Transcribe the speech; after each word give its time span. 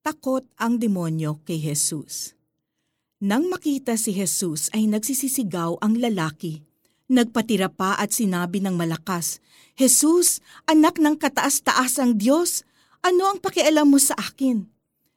Takot 0.00 0.48
ang 0.56 0.80
demonyo 0.80 1.44
kay 1.44 1.60
Jesus. 1.60 2.32
Nang 3.20 3.52
makita 3.52 4.00
si 4.00 4.16
Jesus 4.16 4.72
ay 4.72 4.88
nagsisisigaw 4.88 5.76
ang 5.84 6.00
lalaki. 6.00 6.64
Nagpatira 7.12 7.68
pa 7.68 8.00
at 8.00 8.16
sinabi 8.16 8.64
ng 8.64 8.80
malakas, 8.80 9.44
Jesus, 9.76 10.40
anak 10.64 10.96
ng 10.96 11.20
kataas-taasang 11.20 12.16
Diyos, 12.16 12.64
ano 13.04 13.28
ang 13.28 13.44
pakialam 13.44 13.92
mo 13.92 14.00
sa 14.00 14.16
akin? 14.16 14.64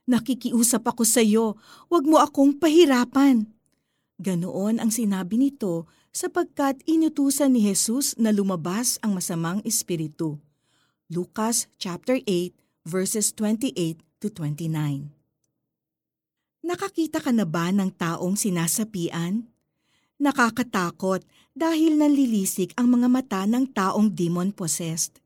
Nakikiusap 0.03 0.83
ako 0.83 1.07
sa 1.07 1.23
iyo, 1.23 1.55
huwag 1.87 2.03
mo 2.03 2.19
akong 2.19 2.59
pahirapan. 2.59 3.47
Ganoon 4.19 4.83
ang 4.83 4.91
sinabi 4.91 5.39
nito 5.39 5.87
sapagkat 6.11 6.83
inutusan 6.83 7.55
ni 7.55 7.63
Jesus 7.63 8.19
na 8.19 8.35
lumabas 8.35 8.99
ang 8.99 9.15
masamang 9.15 9.63
espiritu. 9.63 10.43
Lucas 11.07 11.71
chapter 11.79 12.19
8 12.27 12.51
verses 12.83 13.31
28 13.31 14.03
to 14.19 14.27
29. 14.27 15.07
Nakakita 16.63 17.23
ka 17.23 17.31
na 17.31 17.47
ba 17.47 17.71
ng 17.71 17.91
taong 17.95 18.35
sinasapian? 18.35 19.47
Nakakatakot 20.19 21.23
dahil 21.51 21.99
nanlilisik 21.99 22.71
ang 22.79 22.95
mga 22.95 23.07
mata 23.11 23.41
ng 23.43 23.67
taong 23.71 24.11
demon-possessed. 24.11 25.19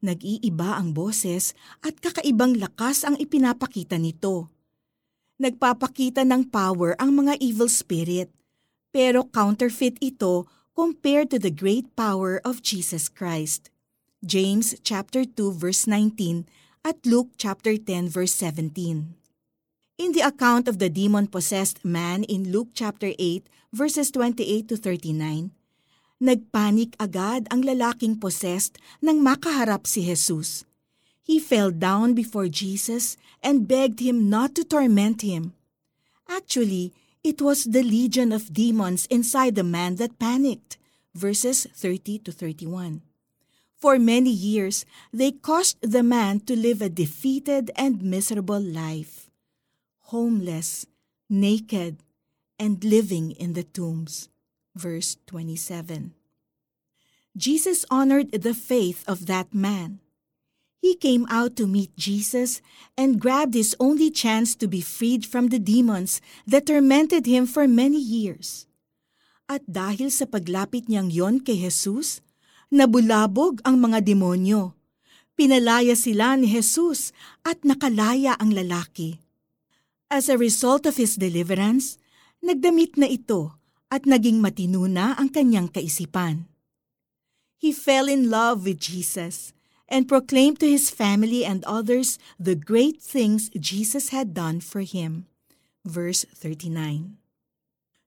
Nag-iiba 0.00 0.78
ang 0.80 0.96
boses 0.96 1.52
at 1.82 1.98
kakaibang 1.98 2.58
lakas 2.58 3.06
ang 3.06 3.18
ipinapakita 3.18 4.00
nito. 4.00 4.50
Nagpapakita 5.38 6.22
ng 6.26 6.48
power 6.48 6.96
ang 6.98 7.14
mga 7.22 7.38
evil 7.38 7.68
spirit, 7.68 8.30
pero 8.90 9.26
counterfeit 9.28 9.98
ito 9.98 10.46
compared 10.74 11.30
to 11.30 11.38
the 11.38 11.52
great 11.52 11.90
power 11.94 12.40
of 12.46 12.62
Jesus 12.64 13.10
Christ. 13.10 13.68
James 14.24 14.76
chapter 14.84 15.24
2 15.24 15.52
verse 15.52 15.88
19 15.88 16.44
at 16.80 17.04
Luke 17.04 17.36
chapter 17.36 17.76
10 17.76 18.08
verse 18.08 18.32
17. 18.32 19.14
In 20.00 20.12
the 20.12 20.24
account 20.24 20.66
of 20.66 20.78
the 20.80 20.88
demon-possessed 20.88 21.84
man 21.84 22.24
in 22.24 22.52
Luke 22.52 22.72
chapter 22.72 23.12
8 23.18 23.44
verses 23.72 24.10
28 24.10 24.68
to 24.68 24.76
39, 24.76 25.52
nagpanik 26.24 26.96
agad 26.96 27.44
ang 27.52 27.60
lalaking 27.60 28.16
possessed 28.16 28.80
nang 29.04 29.20
makaharap 29.20 29.84
si 29.84 30.08
Jesus. 30.08 30.64
He 31.20 31.36
fell 31.36 31.70
down 31.70 32.16
before 32.16 32.48
Jesus 32.48 33.20
and 33.44 33.68
begged 33.68 34.00
him 34.00 34.32
not 34.32 34.56
to 34.56 34.64
torment 34.64 35.20
him. 35.20 35.52
Actually, 36.32 36.96
it 37.20 37.44
was 37.44 37.68
the 37.68 37.84
legion 37.84 38.32
of 38.32 38.56
demons 38.56 39.04
inside 39.12 39.54
the 39.54 39.66
man 39.66 40.00
that 40.00 40.18
panicked. 40.18 40.80
Verses 41.12 41.68
30 41.76 42.24
to 42.24 42.32
31. 42.32 43.02
For 43.80 43.98
many 43.98 44.28
years, 44.28 44.84
they 45.10 45.32
caused 45.32 45.80
the 45.80 46.04
man 46.04 46.44
to 46.44 46.54
live 46.54 46.84
a 46.84 46.92
defeated 46.92 47.72
and 47.74 48.04
miserable 48.04 48.60
life. 48.60 49.32
Homeless, 50.12 50.84
naked, 51.30 52.04
and 52.60 52.84
living 52.84 53.32
in 53.32 53.54
the 53.56 53.64
tombs. 53.64 54.28
Verse 54.76 55.16
27. 55.24 56.12
Jesus 57.32 57.86
honored 57.88 58.36
the 58.36 58.52
faith 58.52 59.00
of 59.08 59.24
that 59.24 59.54
man. 59.56 60.00
He 60.76 60.96
came 60.96 61.24
out 61.30 61.56
to 61.56 61.66
meet 61.66 61.96
Jesus 61.96 62.60
and 62.96 63.20
grabbed 63.20 63.54
his 63.54 63.76
only 63.80 64.10
chance 64.10 64.54
to 64.56 64.68
be 64.68 64.80
freed 64.80 65.24
from 65.24 65.48
the 65.48 65.58
demons 65.58 66.20
that 66.46 66.66
tormented 66.66 67.24
him 67.24 67.46
for 67.46 67.68
many 67.68 68.00
years. 68.00 68.66
At 69.48 69.64
dahil 69.64 70.12
sa 70.12 70.28
paglapit 70.28 70.88
niyang 70.88 71.12
yon 71.12 71.40
kay 71.40 71.60
Jesus, 71.64 72.20
Nabulabog 72.70 73.58
ang 73.66 73.82
mga 73.82 73.98
demonyo. 74.06 74.78
Pinalaya 75.34 75.98
sila 75.98 76.38
ni 76.38 76.46
Jesus 76.46 77.10
at 77.42 77.66
nakalaya 77.66 78.38
ang 78.38 78.54
lalaki. 78.54 79.18
As 80.06 80.30
a 80.30 80.38
result 80.38 80.86
of 80.86 80.94
his 80.94 81.18
deliverance, 81.18 81.98
nagdamit 82.38 82.94
na 82.94 83.10
ito 83.10 83.58
at 83.90 84.06
naging 84.06 84.38
matino 84.38 84.86
na 84.86 85.18
ang 85.18 85.34
kanyang 85.34 85.66
kaisipan. 85.66 86.46
He 87.58 87.74
fell 87.74 88.06
in 88.06 88.30
love 88.30 88.62
with 88.62 88.78
Jesus 88.78 89.50
and 89.90 90.06
proclaimed 90.06 90.62
to 90.62 90.70
his 90.70 90.94
family 90.94 91.42
and 91.42 91.66
others 91.66 92.22
the 92.38 92.54
great 92.54 93.02
things 93.02 93.50
Jesus 93.58 94.14
had 94.14 94.30
done 94.30 94.62
for 94.62 94.86
him. 94.86 95.26
Verse 95.82 96.22
39 96.38 97.18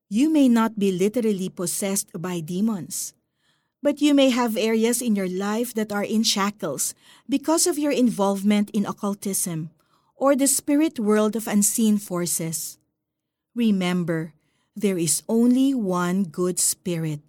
You 0.08 0.32
may 0.32 0.48
not 0.48 0.80
be 0.80 0.96
literally 0.96 1.52
possessed 1.52 2.16
by 2.16 2.40
demons, 2.40 3.12
but 3.84 4.00
you 4.00 4.16
may 4.16 4.32
have 4.32 4.56
areas 4.56 5.04
in 5.04 5.12
your 5.12 5.28
life 5.28 5.76
that 5.76 5.92
are 5.92 6.08
in 6.08 6.24
shackles 6.24 6.96
because 7.28 7.68
of 7.68 7.76
your 7.76 7.92
involvement 7.92 8.72
in 8.72 8.88
occultism 8.88 9.76
or 10.16 10.40
the 10.40 10.48
spirit 10.48 10.96
world 10.96 11.36
of 11.36 11.52
unseen 11.52 12.00
forces. 12.00 12.80
Remember, 13.52 14.32
there 14.72 14.96
is 14.96 15.22
only 15.28 15.76
one 15.76 16.24
good 16.24 16.58
spirit, 16.64 17.20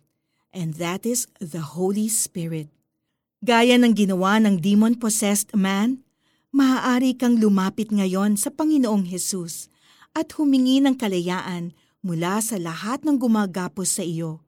and 0.55 0.79
that 0.79 1.03
is 1.03 1.27
the 1.43 1.75
Holy 1.75 2.07
Spirit. 2.07 2.71
Gaya 3.43 3.75
ng 3.75 3.93
ginawa 3.99 4.39
ng 4.39 4.63
demon-possessed 4.63 5.53
man, 5.59 6.07
maaari 6.55 7.19
kang 7.19 7.43
lumapit 7.43 7.91
ngayon 7.91 8.39
sa 8.39 8.49
Panginoong 8.55 9.11
Hesus 9.11 9.67
at 10.15 10.31
humingi 10.39 10.79
ng 10.79 10.95
kalayaan 10.95 11.75
mula 12.01 12.39
sa 12.39 12.57
lahat 12.63 13.03
ng 13.03 13.19
gumagapos 13.19 13.99
sa 13.99 14.07
iyo 14.07 14.44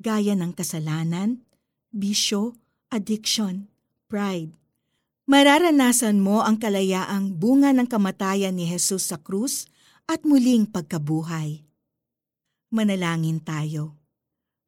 gaya 0.00 0.32
ng 0.32 0.56
kasalanan, 0.56 1.44
bisyo, 1.92 2.56
addiction, 2.88 3.68
pride. 4.08 4.56
Mararanasan 5.28 6.18
mo 6.24 6.42
ang 6.42 6.58
kalayaang 6.58 7.36
bunga 7.36 7.70
ng 7.76 7.86
kamatayan 7.86 8.56
ni 8.56 8.66
Jesus 8.66 9.12
sa 9.12 9.20
krus 9.20 9.68
at 10.10 10.26
muling 10.26 10.66
pagkabuhay. 10.66 11.62
Manalangin 12.72 13.38
tayo. 13.44 13.94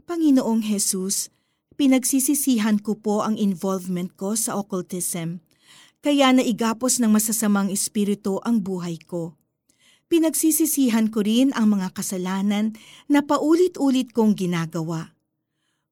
Panginoong 0.07 0.63
Jesus, 0.63 1.33
pinagsisisihan 1.75 2.79
ko 2.79 2.95
po 2.95 3.27
ang 3.27 3.41
involvement 3.41 4.13
ko 4.15 4.39
sa 4.39 4.55
occultism, 4.61 5.43
kaya 6.05 6.31
naigapos 6.31 7.01
ng 7.01 7.11
masasamang 7.11 7.73
espiritu 7.73 8.39
ang 8.45 8.61
buhay 8.61 9.01
ko. 9.03 9.35
Pinagsisisihan 10.13 11.09
ko 11.09 11.25
rin 11.25 11.57
ang 11.57 11.73
mga 11.73 11.97
kasalanan 11.97 12.77
na 13.09 13.25
paulit-ulit 13.25 14.13
kong 14.13 14.37
ginagawa. 14.37 15.17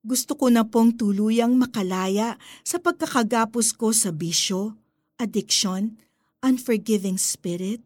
Gusto 0.00 0.32
ko 0.32 0.48
na 0.48 0.64
pong 0.64 0.96
tuluyang 0.96 1.60
makalaya 1.60 2.40
sa 2.64 2.80
pagkakagapos 2.80 3.76
ko 3.76 3.92
sa 3.92 4.08
bisyo, 4.08 4.80
addiction, 5.20 6.00
unforgiving 6.40 7.20
spirit, 7.20 7.84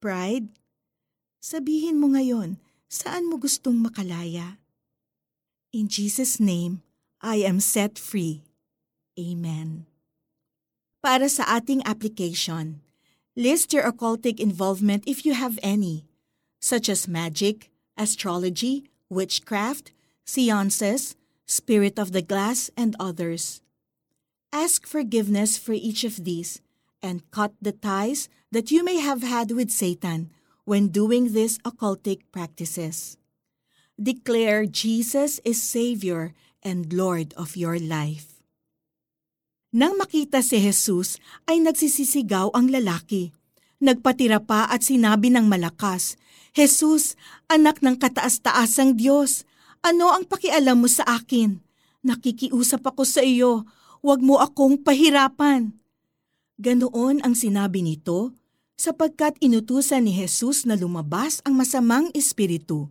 pride. 0.00 0.48
Sabihin 1.36 2.00
mo 2.00 2.16
ngayon, 2.16 2.56
saan 2.88 3.28
mo 3.28 3.36
gustong 3.36 3.76
makalaya? 3.76 4.56
In 5.76 5.86
Jesus' 5.86 6.40
name, 6.40 6.80
I 7.20 7.44
am 7.44 7.60
set 7.60 8.00
free. 8.00 8.40
Amen. 9.20 9.84
Para 11.04 11.28
sa 11.28 11.44
ating 11.60 11.84
application, 11.84 12.80
list 13.36 13.76
your 13.76 13.84
occultic 13.84 14.40
involvement 14.40 15.04
if 15.04 15.28
you 15.28 15.36
have 15.36 15.60
any, 15.60 16.08
such 16.56 16.88
as 16.88 17.04
magic, 17.04 17.68
astrology, 18.00 18.88
witchcraft, 19.12 19.92
seances, 20.24 21.19
spirit 21.50 21.98
of 21.98 22.14
the 22.14 22.22
glass, 22.22 22.70
and 22.78 22.94
others. 23.02 23.58
Ask 24.54 24.86
forgiveness 24.86 25.58
for 25.58 25.74
each 25.74 26.06
of 26.06 26.22
these 26.22 26.62
and 27.02 27.26
cut 27.34 27.50
the 27.58 27.74
ties 27.74 28.30
that 28.54 28.70
you 28.70 28.86
may 28.86 29.02
have 29.02 29.26
had 29.26 29.50
with 29.50 29.74
Satan 29.74 30.30
when 30.62 30.94
doing 30.94 31.34
these 31.34 31.58
occultic 31.66 32.22
practices. 32.30 33.18
Declare 33.98 34.70
Jesus 34.70 35.42
is 35.42 35.58
Savior 35.58 36.32
and 36.62 36.94
Lord 36.94 37.34
of 37.34 37.58
your 37.58 37.82
life. 37.82 38.40
Nang 39.70 39.98
makita 39.98 40.42
si 40.42 40.58
Jesus 40.58 41.18
ay 41.46 41.62
nagsisisigaw 41.62 42.50
ang 42.54 42.70
lalaki. 42.70 43.30
Nagpatira 43.80 44.42
pa 44.42 44.66
at 44.66 44.82
sinabi 44.82 45.30
ng 45.30 45.46
malakas, 45.46 46.18
Jesus, 46.52 47.14
anak 47.46 47.78
ng 47.80 47.96
kataas-taasang 47.96 48.98
Diyos, 48.98 49.46
ano 49.80 50.12
ang 50.12 50.28
pakialam 50.28 50.80
mo 50.80 50.88
sa 50.88 51.04
akin? 51.08 51.60
Nakikiusap 52.04 52.84
ako 52.84 53.04
sa 53.04 53.24
iyo. 53.24 53.64
Huwag 54.00 54.24
mo 54.24 54.40
akong 54.40 54.80
pahirapan. 54.80 55.76
Ganoon 56.60 57.24
ang 57.24 57.36
sinabi 57.36 57.84
nito 57.84 58.32
sapagkat 58.80 59.36
inutusan 59.40 60.08
ni 60.08 60.16
Jesus 60.16 60.64
na 60.64 60.76
lumabas 60.76 61.44
ang 61.44 61.56
masamang 61.56 62.08
espiritu. 62.16 62.88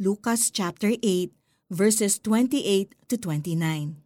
Lucas 0.00 0.48
chapter 0.48 0.96
8 1.00 1.32
verses 1.68 2.20
28 2.20 2.92
to 3.08 3.16
29. 3.16 4.00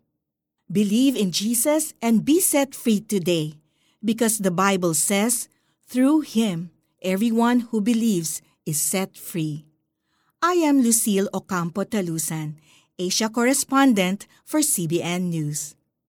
Believe 0.67 1.15
in 1.15 1.31
Jesus 1.31 1.95
and 2.03 2.27
be 2.27 2.43
set 2.43 2.75
free 2.75 2.99
today 2.99 3.59
because 4.03 4.43
the 4.43 4.51
Bible 4.51 4.95
says, 4.95 5.47
through 5.87 6.27
him 6.27 6.75
everyone 7.03 7.71
who 7.71 7.79
believes 7.79 8.43
is 8.67 8.79
set 8.83 9.15
free. 9.15 9.67
I 10.47 10.63
am 10.63 10.81
Lucille 10.81 11.27
Ocampo 11.35 11.83
Talusan, 11.83 12.55
Asia 12.97 13.29
correspondent 13.29 14.29
for 14.45 14.61
CBN 14.61 15.35
News. 15.35 15.76